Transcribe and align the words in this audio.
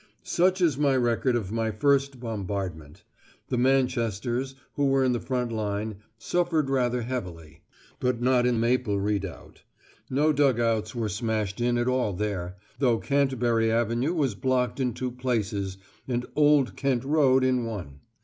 Such 0.23 0.61
is 0.61 0.79
my 0.79 0.95
record 0.97 1.35
of 1.35 1.51
my 1.51 1.69
first 1.69 2.19
bombardment. 2.19 3.03
The 3.49 3.57
Manchesters, 3.59 4.55
who 4.73 4.87
were 4.87 5.03
in 5.03 5.11
the 5.11 5.19
front 5.19 5.51
line, 5.51 5.97
suffered 6.17 6.71
rather 6.71 7.03
heavily, 7.03 7.61
but 7.99 8.19
not 8.19 8.47
in 8.47 8.59
Maple 8.59 8.99
Redoubt. 8.99 9.61
No 10.09 10.33
dug 10.33 10.59
outs 10.59 10.95
were 10.95 11.07
smashed 11.07 11.61
in 11.61 11.77
at 11.77 11.87
all 11.87 12.13
there, 12.13 12.57
though 12.79 12.97
Canterbury 12.97 13.71
Avenue 13.71 14.15
was 14.15 14.33
blocked 14.33 14.79
in 14.79 14.95
two 14.95 15.11
places, 15.11 15.77
and 16.07 16.25
Old 16.35 16.75
Kent 16.75 17.03
Road 17.03 17.43
in 17.43 17.63
one. 17.65 17.99